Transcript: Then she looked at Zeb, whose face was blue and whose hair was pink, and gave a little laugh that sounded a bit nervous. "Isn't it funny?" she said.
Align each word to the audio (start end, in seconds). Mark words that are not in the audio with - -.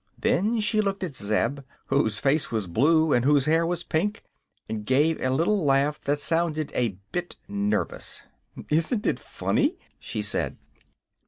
Then 0.17 0.59
she 0.61 0.81
looked 0.81 1.03
at 1.03 1.13
Zeb, 1.13 1.59
whose 1.85 2.17
face 2.17 2.49
was 2.49 2.65
blue 2.65 3.13
and 3.13 3.23
whose 3.23 3.45
hair 3.45 3.67
was 3.67 3.83
pink, 3.83 4.23
and 4.67 4.83
gave 4.83 5.21
a 5.21 5.29
little 5.29 5.63
laugh 5.63 6.01
that 6.01 6.19
sounded 6.19 6.71
a 6.73 6.97
bit 7.11 7.35
nervous. 7.47 8.23
"Isn't 8.69 9.05
it 9.05 9.19
funny?" 9.19 9.77
she 9.99 10.23
said. 10.23 10.57